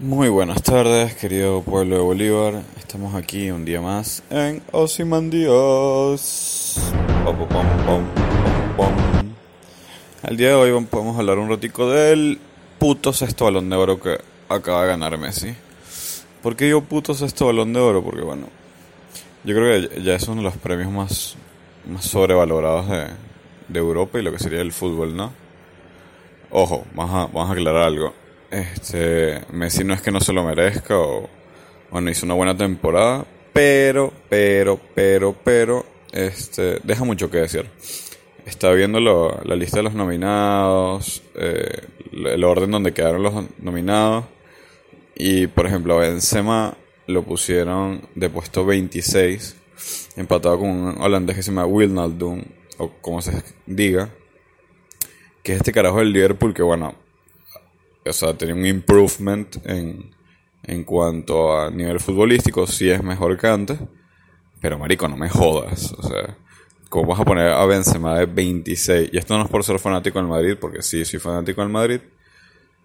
[0.00, 2.64] Muy buenas tardes, querido pueblo de Bolívar.
[2.76, 4.60] Estamos aquí un día más en
[8.76, 8.92] pom.
[10.24, 12.40] El día de hoy podemos hablar un ratico del
[12.80, 14.18] puto sexto balón de oro que
[14.48, 15.54] acaba de ganar Messi.
[16.42, 18.02] ¿Por qué digo puto sexto balón de oro?
[18.02, 18.48] Porque bueno,
[19.44, 21.36] yo creo que ya es uno de los premios más,
[21.86, 23.06] más sobrevalorados de,
[23.68, 25.32] de Europa y lo que sería el fútbol, ¿no?
[26.50, 28.23] Ojo, vamos a, vamos a aclarar algo
[28.54, 31.28] este, Messi no es que no se lo merezca o,
[31.90, 37.68] bueno, hizo una buena temporada, pero, pero, pero, pero, este, deja mucho que decir.
[38.46, 41.80] Está viendo la lista de los nominados, eh,
[42.12, 44.26] el orden donde quedaron los nominados.
[45.16, 46.76] Y por ejemplo, Benzema
[47.06, 49.56] lo pusieron de puesto 26,
[50.16, 52.42] empatado con un holandés que se llama Wijnaldum,
[52.78, 54.10] o como se diga,
[55.42, 56.94] que es este carajo del Liverpool que bueno,
[58.06, 60.10] o sea, tenía un improvement en,
[60.62, 63.78] en cuanto a nivel futbolístico, sí es mejor que antes,
[64.60, 66.36] pero marico, no me jodas, o sea,
[66.88, 69.10] ¿cómo vas a poner a Benzema de 26?
[69.12, 72.00] Y esto no es por ser fanático del Madrid, porque sí, soy fanático del Madrid,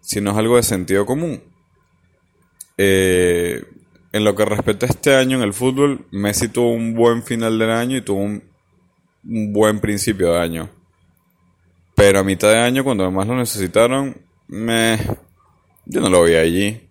[0.00, 1.42] sino es algo de sentido común.
[2.76, 3.64] Eh,
[4.12, 7.58] en lo que respecta a este año en el fútbol, Messi tuvo un buen final
[7.58, 8.42] del año y tuvo un,
[9.24, 10.70] un buen principio de año.
[11.94, 14.16] Pero a mitad de año, cuando más lo necesitaron,
[14.48, 14.98] me,
[15.86, 16.88] yo no lo vi allí.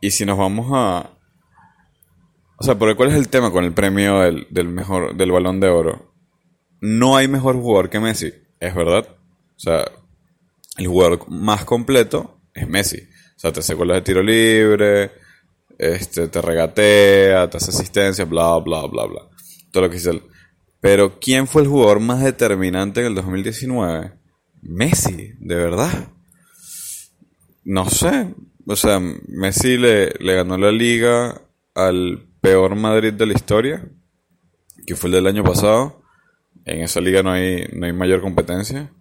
[0.00, 1.10] Y si nos vamos a...
[2.56, 5.60] O sea, ¿por ¿cuál es el tema con el premio del, del mejor del balón
[5.60, 6.14] de oro?
[6.80, 9.06] No hay mejor jugador que Messi, es verdad.
[9.08, 9.84] O sea,
[10.76, 12.98] el jugador más completo es Messi.
[12.98, 15.12] O sea, te hace goles de tiro libre,
[15.78, 19.22] este, te regatea, te hace asistencia, bla, bla, bla, bla.
[19.70, 20.22] Todo lo que dice él.
[20.80, 24.12] Pero ¿quién fue el jugador más determinante en el 2019?
[24.62, 26.08] Messi, de verdad.
[27.70, 28.34] No sé.
[28.66, 31.40] O sea, Messi le, le ganó la liga
[31.72, 33.88] al peor Madrid de la historia,
[34.84, 36.02] que fue el del año pasado.
[36.64, 38.92] En esa liga no hay, no hay mayor competencia.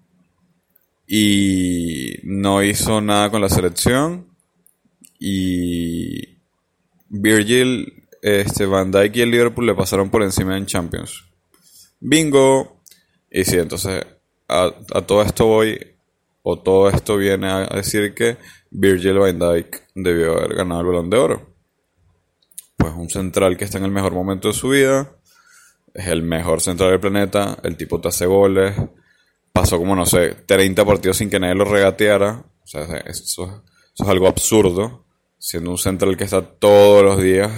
[1.08, 4.28] Y no hizo nada con la selección.
[5.18, 6.38] Y
[7.08, 11.26] Virgil, este, Van Dijk y el Liverpool le pasaron por encima en Champions.
[12.00, 12.84] Bingo.
[13.32, 14.06] Y sí, entonces
[14.48, 15.96] a, a todo esto voy
[16.44, 18.38] o todo esto viene a decir que
[18.72, 21.56] Virgil van Dijk debió haber ganado el balón de oro.
[22.78, 25.12] Pues un central que está en el mejor momento de su vida,
[25.94, 28.76] es el mejor central del planeta, el tipo te hace goles,
[29.52, 33.64] pasó como no sé, 30 partidos sin que nadie lo regateara, o sea, eso,
[33.98, 35.06] es algo absurdo,
[35.38, 37.52] siendo un central que está todos los días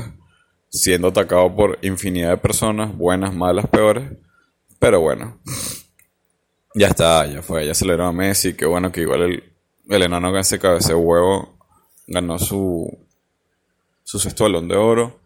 [0.71, 4.09] siendo atacado por infinidad de personas, buenas, malas, peores,
[4.79, 5.39] pero bueno.
[6.73, 9.43] Ya está, ya fue, ya aceleró a Messi, qué bueno que igual el,
[9.89, 11.57] el enano que hace cabeza huevo
[12.07, 12.89] ganó su,
[14.03, 15.19] su sexto balón de oro.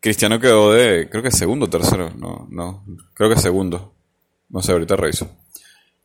[0.00, 2.84] Cristiano quedó de, creo que segundo o tercero, no, no,
[3.14, 3.94] creo que segundo.
[4.48, 5.30] No sé, ahorita reviso.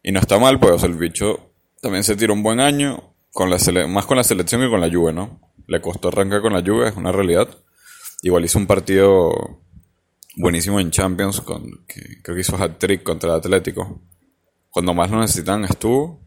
[0.01, 1.51] Y no está mal, pues, el bicho
[1.81, 3.57] también se tiró un buen año, con la
[3.88, 5.39] más con la selección que con la Juve, ¿no?
[5.67, 7.47] Le costó arrancar con la Juve, es una realidad.
[8.22, 9.61] Igual hizo un partido
[10.35, 14.01] buenísimo en Champions, con, que creo que hizo hat-trick contra el Atlético
[14.73, 16.19] cuando más lo necesitan estuvo.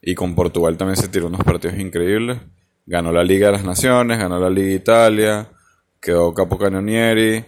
[0.00, 2.38] Y con Portugal también se tiró unos partidos increíbles.
[2.86, 5.50] Ganó la Liga de las Naciones, ganó la Liga Italia,
[6.00, 7.44] quedó Capo Canonieri.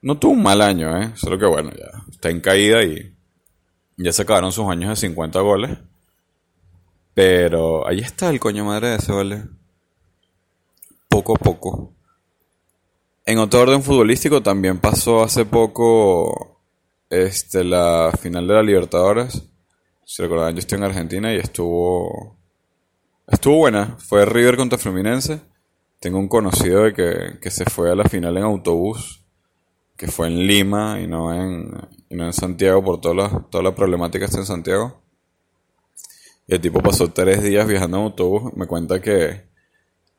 [0.00, 1.10] No tuvo un mal año, ¿eh?
[1.16, 3.12] Solo que bueno, ya está en caída y
[3.96, 5.76] ya se acabaron sus años de 50 goles.
[7.12, 9.42] Pero ahí está el coño madre de ese, ¿vale?
[11.08, 11.92] Poco a poco.
[13.26, 16.60] En otro orden futbolístico también pasó hace poco
[17.10, 19.51] este, la final de la Libertadores
[20.12, 22.36] si recordaban, yo estoy en Argentina y estuvo.
[23.26, 23.96] Estuvo buena.
[23.98, 25.40] Fue River contra Fluminense.
[26.00, 29.24] Tengo un conocido de que, se fue a la final en autobús,
[29.96, 31.70] que fue en Lima y no en,
[32.10, 35.00] no en Santiago por toda la, toda la problemática está en Santiago.
[36.46, 38.52] Y el tipo pasó tres días viajando en autobús.
[38.54, 39.46] Me cuenta que,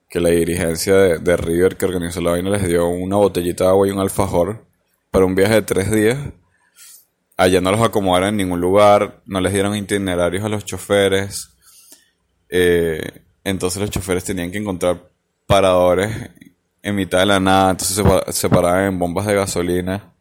[0.10, 3.69] que la dirigencia de, de River que organizó la vaina les dio una botellita de
[3.69, 4.66] agua y un alfajor
[5.12, 6.18] para un viaje de tres días
[7.44, 11.50] allá no los acomodaron en ningún lugar, no les dieron itinerarios a los choferes.
[12.50, 15.10] Eh, entonces los choferes tenían que encontrar
[15.45, 16.31] paradores
[16.81, 18.04] en mitad de la nada, entonces
[18.36, 20.13] se, paraban en bombas de gasolina.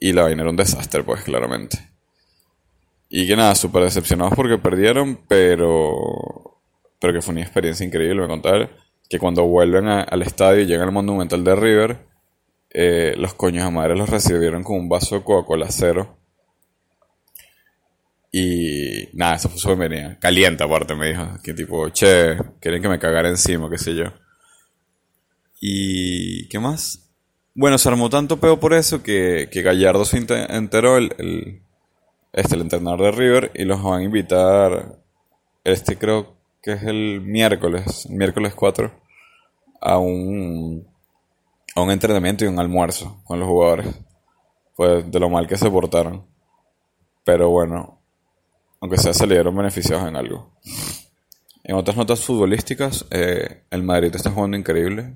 [0.00, 1.78] Y la vaina era un desastre, pues, claramente.
[3.08, 6.60] Y que nada, súper decepcionados porque perdieron, pero.
[6.98, 8.70] Pero que fue una experiencia increíble, me contar
[9.08, 12.09] que cuando vuelven al estadio y llegan al Monumental de River,
[12.70, 16.16] eh, los coños de madre los recibieron con un vaso de Coca-Cola cero.
[18.32, 20.18] Y nada, eso fue su bienvenida.
[20.20, 21.26] Caliente aparte, me dijo.
[21.42, 24.04] Que tipo, che, quieren que me cagara encima, qué sé yo.
[25.60, 27.10] ¿Y qué más?
[27.54, 31.62] Bueno, se armó tanto peo por eso que, que Gallardo se enteró, el, el,
[32.32, 34.98] este, el entrenador de River, y los van a invitar,
[35.64, 38.92] este creo que es el miércoles, miércoles 4,
[39.80, 40.86] a un,
[41.74, 43.94] a un entrenamiento y un almuerzo con los jugadores.
[44.76, 46.26] Pues de lo mal que se portaron.
[47.24, 48.00] Pero bueno,
[48.80, 50.52] aunque sea salieron beneficiados en algo.
[51.62, 55.14] En otras notas futbolísticas, eh, el Madrid está jugando increíble.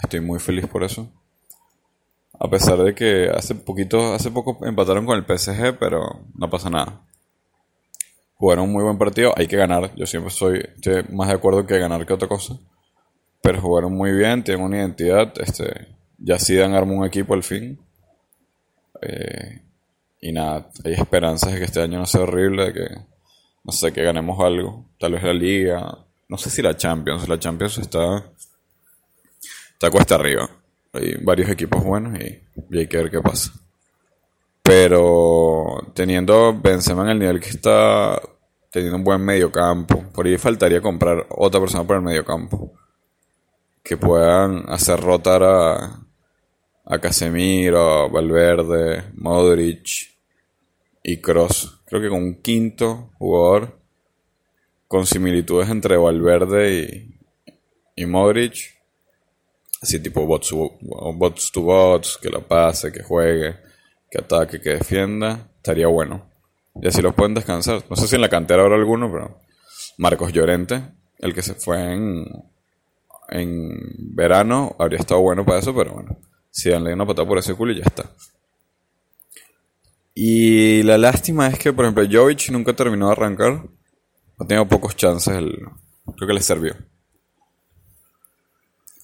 [0.00, 1.10] Estoy muy feliz por eso.
[2.38, 6.68] A pesar de que hace poquito, hace poco empataron con el PSG, pero no pasa
[6.68, 7.00] nada.
[8.34, 9.94] Jugaron un muy buen partido, hay que ganar.
[9.96, 10.62] Yo siempre soy,
[11.10, 12.58] más de acuerdo que ganar que otra cosa.
[13.40, 15.32] Pero jugaron muy bien, tienen una identidad.
[15.40, 17.78] Este, ya Zidane armó un equipo al fin.
[19.02, 19.62] Eh,
[20.20, 22.88] y nada, hay esperanzas de que este año no sea horrible, de que,
[23.64, 24.86] no sé, que ganemos algo.
[24.98, 25.98] Tal vez la liga,
[26.28, 27.28] no sé si la Champions.
[27.28, 28.24] La Champions está,
[29.72, 30.48] está cuesta arriba.
[30.92, 32.42] Hay varios equipos buenos y,
[32.76, 33.52] hay que ver qué pasa.
[34.62, 38.20] Pero teniendo Benzema en el nivel que está,
[38.70, 42.72] teniendo un buen mediocampo, por ahí faltaría comprar otra persona para el mediocampo.
[43.84, 46.05] Que puedan hacer rotar a,
[46.86, 50.16] a Casemiro, Valverde, Modric
[51.02, 51.82] y Cross.
[51.84, 53.78] Creo que con un quinto jugador
[54.88, 57.10] con similitudes entre Valverde
[57.96, 58.76] y, y Modric
[59.82, 63.56] Así tipo bots, bots to bots, que lo pase, que juegue,
[64.10, 65.50] que ataque, que defienda.
[65.56, 66.30] Estaría bueno.
[66.80, 67.84] Y así los pueden descansar.
[67.88, 69.40] No sé si en la cantera habrá alguno, pero
[69.98, 70.82] Marcos Llorente,
[71.18, 72.26] el que se fue en,
[73.28, 76.18] en verano, habría estado bueno para eso, pero bueno.
[76.56, 78.10] Si dan una patada por ese culo y ya está.
[80.14, 83.62] Y la lástima es que, por ejemplo, Jovic nunca terminó de arrancar.
[84.38, 85.34] Ha tenido pocos chances.
[85.36, 86.74] creo que le sirvió.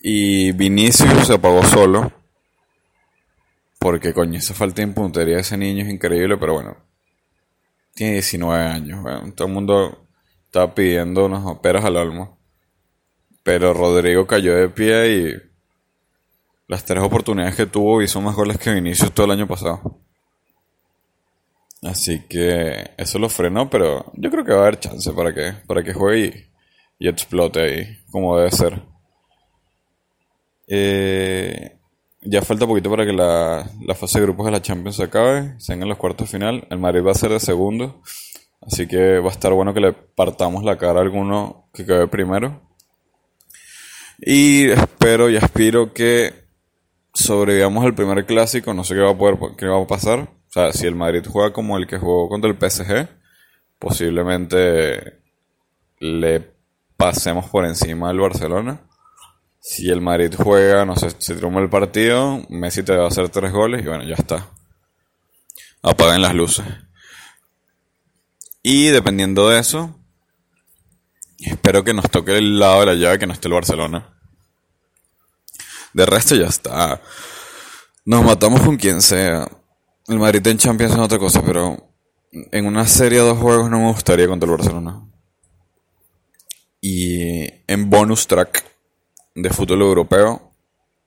[0.01, 2.11] Y Vinicius se apagó solo.
[3.79, 6.79] Porque coño, esa falta de puntería de ese niño es increíble, pero bueno.
[7.95, 9.35] Tiene 19 años.
[9.35, 10.07] todo el mundo
[10.47, 12.35] estaba pidiendo unas operas al alma.
[13.43, 15.52] Pero Rodrigo cayó de pie y
[16.73, 20.01] las tres oportunidades que tuvo hizo más goles que Vinicius todo el año pasado.
[21.83, 25.53] Así que eso lo frenó, pero yo creo que va a haber chance para que,
[25.67, 26.49] para que juegue
[26.99, 28.81] y explote ahí, como debe ser.
[30.67, 31.77] Eh,
[32.23, 35.75] ya falta poquito para que la, fase de grupos de la Champions se acabe, se
[35.75, 36.67] en los cuartos de final.
[36.71, 38.01] El Madrid va a ser de segundo,
[38.63, 42.09] así que va a estar bueno que le partamos la cara a alguno que quede
[42.09, 42.63] primero.
[44.19, 46.42] Y espero y aspiro que
[47.15, 48.75] sobrevivamos al primer clásico.
[48.75, 50.21] No sé qué va a poder, qué va a pasar.
[50.21, 53.09] O sea, si el Madrid juega como el que jugó contra el PSG,
[53.79, 55.21] posiblemente
[55.99, 56.53] le
[56.97, 58.81] pasemos por encima al Barcelona.
[59.61, 63.29] Si el Madrid juega, no sé, se truma el partido, Messi te va a hacer
[63.29, 64.51] tres goles y bueno, ya está.
[65.83, 66.67] Apaguen las luces.
[68.63, 69.99] Y dependiendo de eso,
[71.39, 74.12] espero que nos toque el lado de la llave que no esté el Barcelona.
[75.95, 77.01] De resto ya está.
[78.05, 79.49] Nos matamos con quien sea.
[80.09, 81.93] El Madrid en Champions es otra cosa, pero
[82.33, 85.03] en una serie de dos juegos no me gustaría contra el Barcelona.
[86.81, 88.65] Y en bonus track
[89.35, 90.53] de fútbol europeo,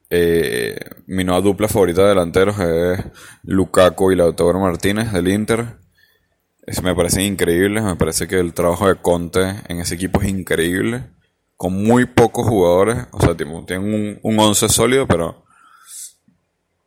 [0.09, 3.05] eh, mi nueva dupla favorita de delanteros es
[3.43, 5.79] Lukaku y Lautaro Martínez del Inter.
[6.81, 11.09] Me parece increíble, me parece que el trabajo de Conte en ese equipo es increíble.
[11.57, 15.45] Con muy pocos jugadores, o sea, tienen un, un once sólido, pero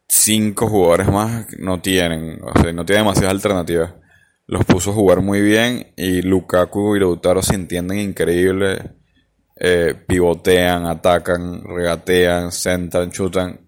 [0.08, 3.94] cinco jugadores más no tienen, o sea, no tienen demasiadas alternativas.
[4.46, 8.98] Los puso a jugar muy bien y Lukaku y Lautaro se entienden increíble
[9.60, 13.60] eh, pivotean, atacan, regatean, sentan, chutan.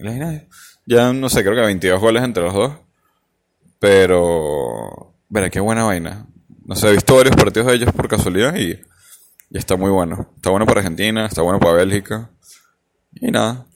[0.87, 2.73] Ya no sé, creo que 22 goles entre los dos.
[3.79, 6.27] Pero, verá, qué buena vaina.
[6.65, 8.79] No sé, he visto varios partidos de ellos por casualidad y,
[9.51, 10.31] y está muy bueno.
[10.37, 12.31] Está bueno para Argentina, está bueno para Bélgica.
[13.15, 13.67] Y nada.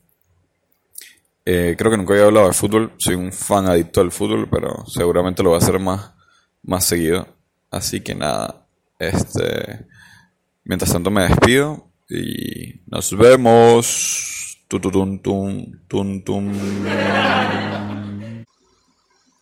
[1.45, 2.93] Eh, creo que nunca había hablado de fútbol.
[2.97, 6.13] Soy un fan adicto al fútbol, pero seguramente lo voy a hacer más,
[6.63, 7.27] más seguido.
[7.71, 8.67] Así que nada.
[8.99, 9.85] Este.
[10.63, 11.89] Mientras tanto me despido.
[12.09, 14.59] Y nos vemos.
[14.69, 16.53] Tum, tum, tum, tum, tum.